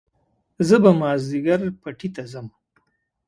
[0.67, 2.47] زه به مازيګر پټي ته ځم